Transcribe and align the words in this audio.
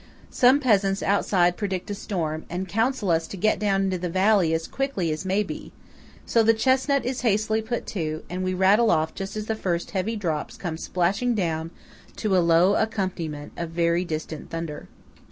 Some 0.31 0.59
peasants 0.59 1.03
outside 1.03 1.57
predict 1.57 1.91
a 1.91 1.93
storm, 1.93 2.45
and 2.49 2.67
counsel 2.67 3.11
us 3.11 3.27
to 3.27 3.37
get 3.37 3.59
down 3.59 3.83
into 3.83 3.99
the 3.99 4.09
valley 4.09 4.51
as 4.51 4.67
quickly 4.67 5.11
as 5.11 5.25
may 5.25 5.43
be; 5.43 5.71
so 6.25 6.41
the 6.41 6.55
chesnut 6.55 7.05
is 7.05 7.21
hastily 7.21 7.61
put 7.61 7.85
to, 7.93 8.23
and 8.27 8.43
we 8.43 8.55
rattle 8.55 8.89
off 8.89 9.13
just 9.13 9.37
as 9.37 9.45
the 9.45 9.53
first 9.53 9.91
heavy 9.91 10.15
drops 10.15 10.57
come 10.57 10.77
splashing 10.79 11.35
down 11.35 11.69
to 12.15 12.35
a 12.35 12.39
low 12.41 12.73
accompaniment 12.73 13.51
of 13.55 13.69
very 13.69 14.03
distant 14.03 14.49
thunder. 14.49 14.87